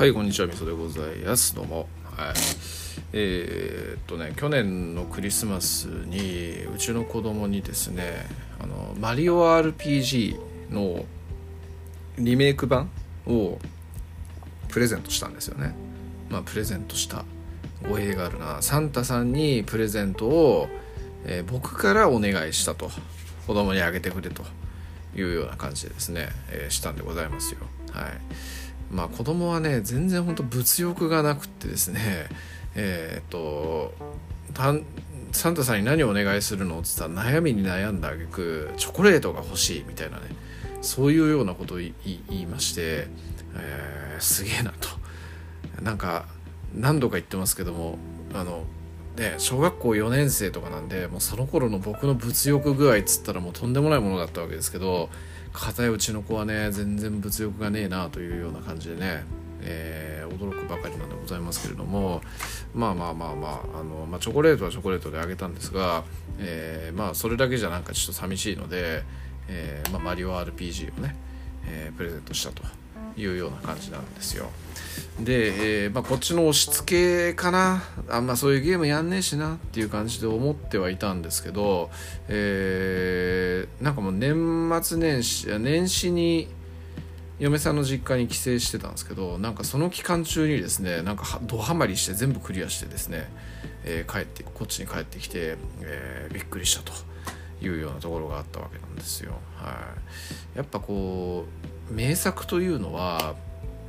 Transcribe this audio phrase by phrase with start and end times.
[0.00, 1.54] はいこんにちはみそでございます。
[1.54, 1.86] どうも。
[2.04, 2.34] はい。
[3.12, 8.26] えー、っとね去年のクリスマスにうちの子供にですね
[8.58, 10.40] あのマリオ RPG
[10.70, 11.04] の
[12.16, 12.88] リメイク版
[13.26, 13.58] を
[14.68, 15.74] プレゼントしたんですよね。
[16.30, 17.26] まあプレゼントした
[17.86, 18.62] 語弊があるな。
[18.62, 20.68] サンタさんにプレゼントを、
[21.26, 22.90] えー、僕からお願いしたと。
[23.46, 24.44] 子供にあげてくれと
[25.14, 27.60] いうような感じでですね、えー、したんでございますよ。
[27.92, 28.12] はい。
[28.90, 32.28] まあ子供はね全然ほんと物欲がなくってですね。
[32.74, 33.92] えー、っと
[35.32, 36.80] サンタさんに何をお願いするの？
[36.80, 40.22] って言ったら悩みに悩んだ挙句チョコレートが欲しいみたいなね。
[40.82, 41.92] そういうようなことを言
[42.30, 43.08] いまして、
[43.54, 44.88] えー、すげえなと。
[45.82, 46.26] なんか
[46.74, 47.98] 何度か言ってますけども
[48.34, 48.64] あの
[49.16, 55.10] ね小学校4年生とかなんでもうその頃の僕の物欲具合っつったらもうとんでもないものだったわけですけど
[55.52, 59.24] 片いうちの子はね全然物欲がねえなというような感じでね、
[59.62, 62.20] えー、驚くばかりなんでございますけれども
[62.74, 66.04] まあまあまあまああの、まあ、チョコレートはチョコレートであげたんですが、
[66.38, 69.02] えー、まあそれだけじゃなんかちょっと寂しいので、
[69.48, 71.16] えーまあ、マリオ RPG をね、
[71.66, 72.62] えー、プレゼントしたと。
[73.16, 74.50] いうような感じなんですよ。
[75.20, 81.90] で、えーまあ、こっちの押し付けかなあんまそういうゲームやんねえしなっていう感じで思ってはいたんですけど、
[82.28, 86.48] えー、なんかもう年末年始年始に
[87.38, 93.28] 嫁さんの実家に帰省してたんですけどなんかその期間中にですねなんかドハマりして全部クリアしてですね、
[93.84, 96.92] えー、帰ってこっちに帰ってきて、えー、びっくりしたと
[97.62, 99.32] いうようなところがあったわけなんですよ。
[99.56, 99.76] は
[100.54, 103.34] い、やっぱこう名作というのは、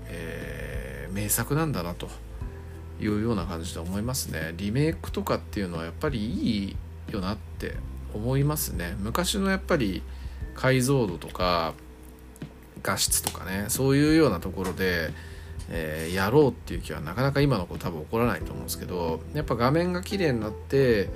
[0.07, 0.71] えー
[1.11, 2.07] 名作なんだなと
[2.99, 4.53] いうような感じで思いますね。
[4.57, 6.75] リメイクとかっていうのはやっぱりい
[7.09, 7.75] いよなって
[8.13, 8.95] 思いますね。
[8.99, 10.01] 昔のやっぱり
[10.55, 11.73] 解像度とか
[12.83, 15.11] 画質とかねそういうようなところで、
[15.69, 21.09] えー、やろうっていう気はなかなか今の子多分起こらないと思うんですけどやっぱ画面が綺麗になって、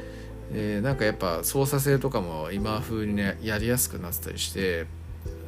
[0.51, 4.85] えー、なんかやっぱ操作性とかも今風にねやりやすくなってたりして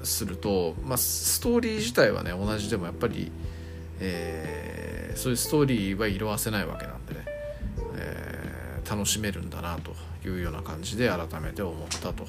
[0.07, 3.31] すると、まあ、ストーリー自体はね同じでもやっぱり
[3.99, 7.25] えー、そういうストーリーは色あせないわけなんでね、
[7.95, 9.93] えー、楽しめるんだなと
[10.27, 12.25] いうような感じで改めて思ったと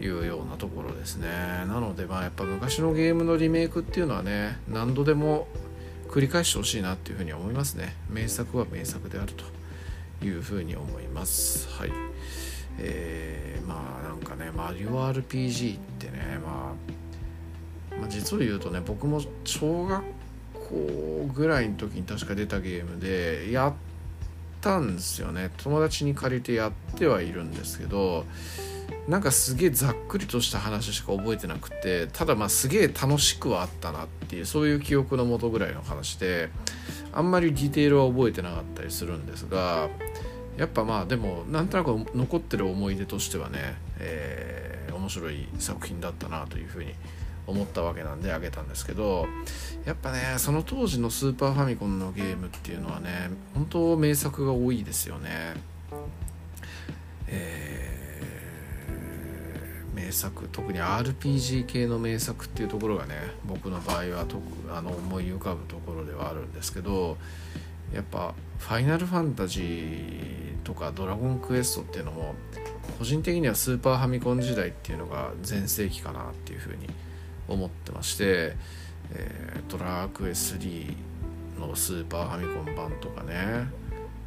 [0.00, 1.28] いうようなところですね。
[1.66, 5.48] なのでまあやっぱ昔のゲームのリメイクっていうのはね何度でも
[6.08, 7.96] 繰り返してほしいなっていうふうに思いますね。
[8.08, 11.68] 名作は名作であるというふうに思います。
[11.70, 11.90] はい。
[12.80, 16.17] えー、まあなんかねマリオ RPG ってね、
[18.00, 20.04] まあ実を言うとね僕も小学
[20.52, 23.72] 校ぐらいの時に確か出たゲームでやっ
[24.60, 25.50] たんですよね。
[25.58, 28.24] 友達に借りてやってはいるんですけど
[29.06, 36.50] なんかすげえざっくりとした話しか覚えてなくてただまあすげえ楽しくはあったなっていうそういう記憶のもとぐらいの話で
[37.12, 39.88] あんまりディテールは覚えてなかったりするんですが
[40.58, 47.17] やっぱまあでもなんとなく残ってる思い出としてはね、えー、面白い作品だったなというふうに思います
[47.48, 49.26] 思ったわけなんであげたんですけど
[49.86, 55.54] やっぱねその当時のスーパーファミコンのゲームっていうのはね本当名作が多いですよね。
[57.26, 63.14] えー、名作特に RPG 系の名作っていうところがね
[63.44, 67.16] 僕の場合は特あの思い浮かぶところではあるんですけど
[67.94, 72.34] やっぱ「ファイナルファンタジー」とか「ドラゴンクエスト」っていうのも
[72.98, 76.88] 個人的にはスーパーファミコン時代っていうのが全盛期かなっていうふうに
[77.48, 78.56] 思ってまして、
[79.12, 80.94] えー、ドラクエ3
[81.58, 83.66] のスーパーファミコン版とかね、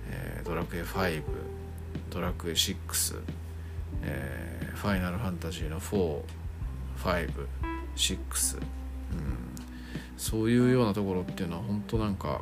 [0.10, 1.22] えー、ドラクエ5
[2.10, 3.22] ドラクエ6、
[4.04, 8.64] えー、ファイナルファンタジーの456、うん、
[10.18, 12.42] そういうようなところっていうのは本当なんか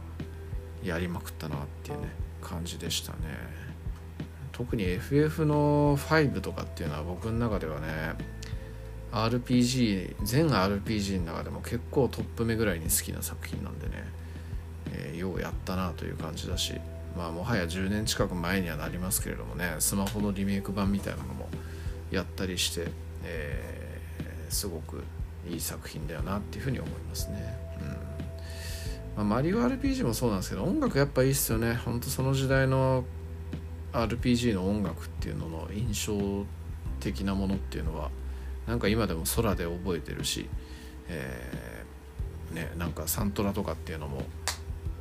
[0.83, 2.07] やりまくったなっていうね
[2.41, 3.19] 感じでしたね。
[4.53, 8.15] 特に FF の5とかっていうのは僕の中ではね
[9.11, 13.93] RPG 全 RPG の中でも結構トップ目ぐらいに好きな作品なんでね、
[14.91, 16.73] えー、ようやったなという感じだし。
[17.17, 19.75] まあもはや10年近く前にはなりますけれどもね。
[19.79, 21.49] スマホのリメイク版みたいなのも
[22.11, 22.87] やったりして、
[23.23, 25.03] えー、すごく
[25.49, 27.57] いい作品だよなっていうふうに思いますね。
[27.81, 29.25] うん。
[29.27, 31.73] まあ、マリオ RPG もそうなんですけど音楽やっぱいいっすよね。
[31.73, 33.03] ほんとその時代の
[33.91, 36.45] RPG の音楽っていうのの印象
[36.99, 38.11] 的なものっていうのは。
[38.67, 40.47] なんか今でも空で覚えてるし、
[41.07, 44.23] えー、ね、なんかサントラとかっていうのも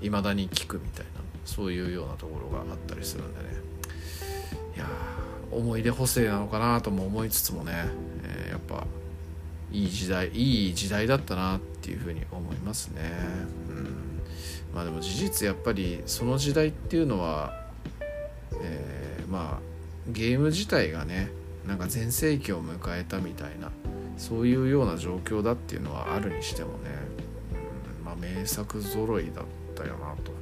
[0.00, 3.46] 未だに聞くみたいなそういうようなところがあったりするんでね
[4.76, 4.86] いや
[5.50, 7.72] 思い出補正なのかなとも思いつつもね、
[8.24, 8.86] えー、やっぱ
[9.72, 13.02] いい時代いい時代だったなっていうふうに思いますね。
[13.68, 13.98] うん
[14.74, 17.52] まあでも事実やっぱりその時代っていうのは、
[18.62, 19.60] えー、まあ
[20.08, 21.30] ゲーム自体がね
[21.66, 23.70] なんか全盛期を迎えたみたいな
[24.16, 26.90] そういうような状況だっていうのはあるにしてもね、
[28.00, 29.44] うん、まあ名作揃いだっ
[29.74, 30.32] たよなと、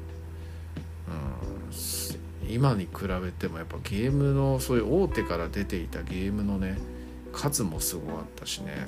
[1.08, 6.78] うん、今に比べてもやっぱゲームのそういう大手から出ていたゲームのね
[7.32, 8.86] 数もすごかったしね、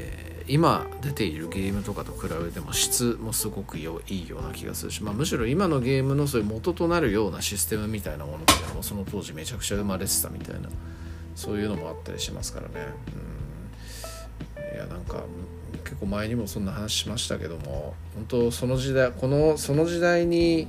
[0.00, 10.68] えー今出ているゲームとかと比べても質もすごくいいような気がするし、まあ、むしろ今のゲームのそういう元となるようなシステムみたいなものっていうのもその当時めちゃくちゃ生まれてたみたいな
[11.36, 12.86] そういうのもあったりしますからね。
[14.58, 15.22] うん、いやなんか
[15.84, 20.66] 結構前にもそんな話しましたけども本当その時代このその時代に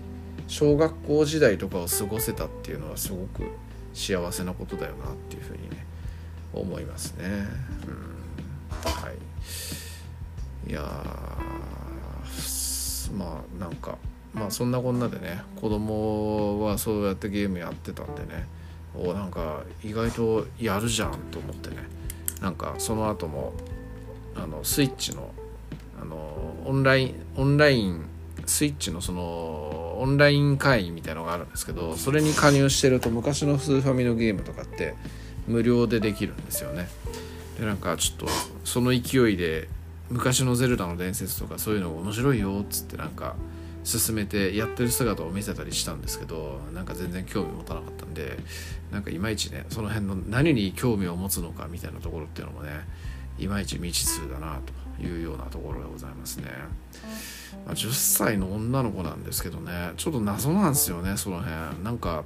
[0.48, 3.50] 小学校時代とかを過ごせたっていうのはすごく
[3.96, 5.86] 幸せなことだよなっていうふうにね
[6.54, 7.48] 思いますね。
[7.88, 8.11] うん、
[8.90, 9.10] は
[10.68, 10.72] い。
[10.72, 10.82] いや
[13.18, 13.98] まあなんか
[14.34, 18.48] まあそんなこんなでね子供はそうやってゲームやってたんでね
[18.96, 21.78] おなんか意外とやるじゃんと思ってね
[22.42, 23.54] なんかその後も
[24.36, 25.32] あのスイッチの
[26.02, 28.06] あのオンラインオンライン
[28.46, 34.96] スイッチのそのオンライン会員みたいのがあるんですけどそれに加入してると昔のスーファミのゲームとかって
[35.48, 36.88] 無料でできるんですよね。
[37.60, 38.28] でなんかちょっと
[38.64, 39.68] その勢いで
[40.10, 43.36] 昔の「ゼルダの伝説」とかそういうのが面白いよっつってなんか
[43.84, 48.38] 進めてやってる姿を見せたりしたんですけどなんか全然興味持たなかったんで
[48.92, 52.72] なんかいまいちねその辺の何に興味を持つのかみたいなところっていうのもね
[53.40, 54.60] いまいち未知数だな
[55.00, 56.52] というようなところでございますね、
[57.66, 61.84] まあ、10歳の女の子なんですけどねちょっと謎なんですよねその辺。
[61.84, 62.24] なんか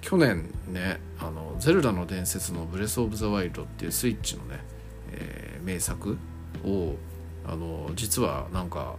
[0.00, 6.18] 去年ね「あのゼルダの伝説」の「ブレス・オブ・ザ・ワイルド」っていうスイッチのね、ー、名作
[6.64, 6.94] を
[7.46, 8.96] あの実はなんか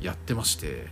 [0.00, 0.86] やってまして、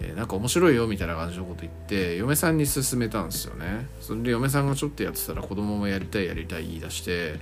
[0.00, 3.86] えー、なんか面白いよみたいな感じのこと言って嫁さんに勧めたんですよね。
[4.00, 7.38] それで嫁さんがちょっとやってたら子供もやりたいやりたい言い出して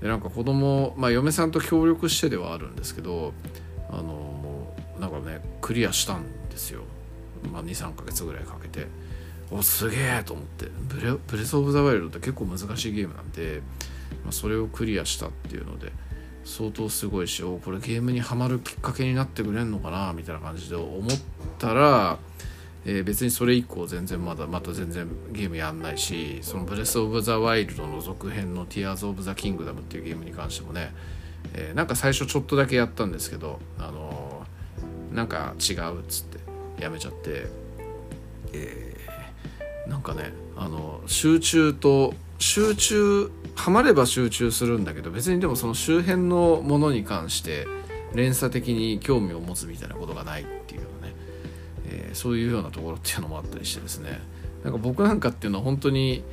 [0.00, 3.32] でなんか子供まあ嫁さんと協力してではあるんですけど
[3.90, 6.82] あのなんかねクリアしたんですよ、
[7.52, 8.86] まあ、23ヶ月ぐらいかけて。
[9.50, 10.66] おすげえと思って。
[10.88, 13.62] ブレブレス・オブ・ザ・ワイルドって結構難しいゲームなんで、
[14.24, 15.92] まあ、それをクリアしたっていうので
[16.44, 21.10] 相当すごいしおこれゲームにはまるきっかけになってくれんのかなみたいな感じで思っ
[21.58, 22.18] たら、
[22.84, 30.94] えー、別にそれ以降全然まだまた全然ゲームやんないしそのブレス・オブ・ザ・ワイルドの続編の「ティアーズ・オブ・ザ・キングダム」っていうゲームに関してもね、
[31.54, 37.46] えー、なんか最初ちょっとだけやったんですけど、あのー、なんか違うっつってやめちゃって、
[38.52, 38.83] えー、
[39.86, 47.66] なんかねあの集中と集中ハマれば集中するんだけど別にでもその周辺のものに関して
[48.14, 50.86] 連鎖的に興味を持つみたいなことがないっていうね、
[51.88, 54.20] えー、そういうようなところっていうのもあったりしてですね。
[54.62, 56.24] なんか僕なんかっていうのは本当に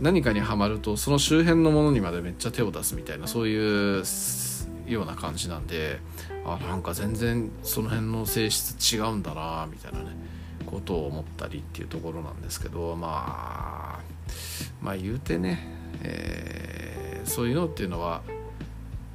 [0.00, 4.04] 何かにはまるとその周辺のものにまでめっちゃ手を出すみたいなそういう
[4.86, 5.98] ような感じなんで
[6.44, 10.06] あなんか全然その辺の性質違うんだなみたいなね。
[10.70, 14.00] ことを思ったりっていうところなんですけどまあ
[14.80, 18.22] まあ言うてねえー、そういうのっていうのは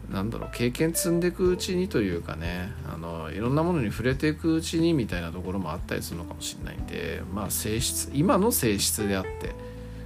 [0.10, 9.56] 何だろう経験積んでいくうちにというかねあのいろんなものに触れていくうちにみたいなところもあったりするのかもしれないんでまあ性質今の性質であって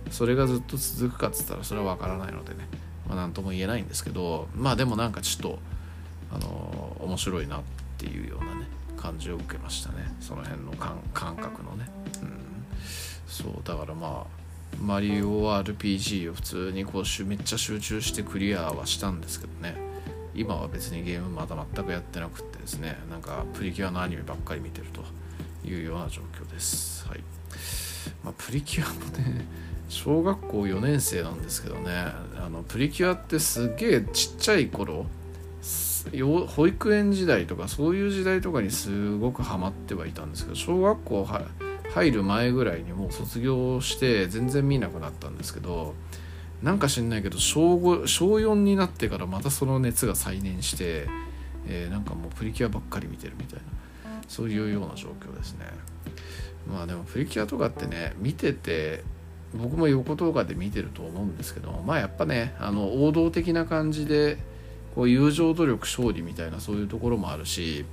[0.10, 2.68] それがずっと続くかっつったらそれは分からないのでね、
[3.08, 5.60] まあ、何とも言えないんですけどまあでもなんかちょっと
[6.32, 7.62] あの面白いなっ
[7.98, 8.68] ていうようなね
[9.00, 10.14] 感じを受けましたね。
[10.20, 10.74] その辺の
[11.14, 11.90] 感覚のね、
[12.22, 12.40] うん、
[13.28, 14.40] そうだからまあ
[14.82, 19.76] マリオ RPG を普通にこうめっちゃ集中してクリアはしたんですけどね。
[20.36, 22.98] 今は別にゲームまだ全くやってなくってですね。
[23.10, 25.04] なんかプリキュアのアニメばっかり見てると
[25.68, 27.08] いうような状況です。
[27.08, 27.20] はい。
[28.24, 29.46] まあ、プリキュアもね
[29.90, 31.92] 小学校4年生なんですけどね。
[32.38, 35.08] あのプリキュアってすげえちっちゃい頃
[36.48, 41.28] 保育園時代とかそういう時代とかにすごくハマってはいたんですけど小学校
[41.94, 45.96] 入る前ぐらいにもう卒業して全然見なくなったんですけど
[46.62, 51.08] なんか知んないけど小5小4になってからまたその熱が再燃して、
[51.68, 55.66] えー、なんかもうプリキュアばっかり見てるみたいなそういうような状況ですね。
[56.72, 59.04] まあでもプリキュアとかってね見てて
[59.56, 64.38] 僕も横動画で見てると思うんですけどまあやっぱねあの王道的な感じで
[64.96, 67.86] こう友情努力勝利みたいなそういうところもあるし、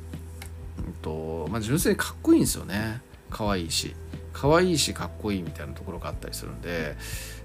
[0.78, 3.00] うんとまあ、純粋にかっこいいんですよね。
[3.30, 3.94] 可愛いし。
[4.32, 6.94] 可愛いしかっこいいみたいなところがあったりするんで、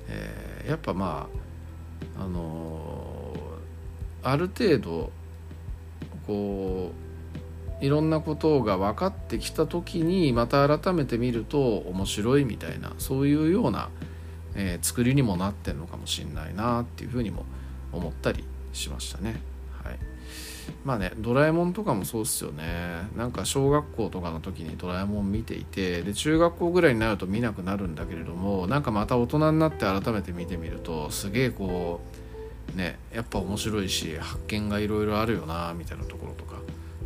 [0.10, 1.30] えー、やっぱま
[2.18, 5.12] ああのー、ある程度
[6.28, 6.92] こ
[7.82, 13.90] ういろんなことが分かってきた時にまた改めて見ると面白いみたいなそういうような、
[14.56, 17.46] えー、作りにもなってんのかもしんないなっていうふうにも
[17.94, 18.44] 思ったり
[18.74, 19.42] しましたね。
[19.84, 20.00] はい、
[20.86, 32.02] まあねドラえもんとかもそうっすよねなんか小学校とかの時にドラえもん見ていてで中学校ぐらいになると見なくなるんだけれどもなんかまた大人になって改めて見てみるとすげえこ
[32.74, 36.58] うねやっぱ面白いし発見がいろいろあるよなみたいなところとか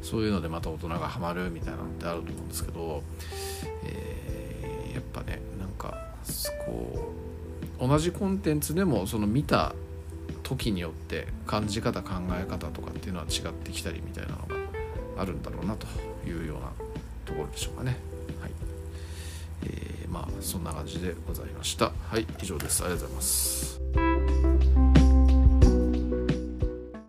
[0.01, 3.03] そういうのでまた大人がハマるみたいなのってあると思うんですけど、
[3.83, 5.97] えー、やっぱねなんか
[6.65, 7.11] こ
[7.79, 9.73] う同じコンテンツでもその見た
[10.45, 14.45] 時によって感じ方考え方とかっていうのは違ってきたりみたいなのが
[15.17, 15.87] あるんだろうなと
[16.25, 16.71] いうような
[17.25, 17.97] ところでしょうかね。
[18.39, 18.51] はい
[19.63, 21.91] えー、まあそんな感じでございました。
[22.09, 22.83] はい以上です。
[22.83, 23.74] ありがとうございます。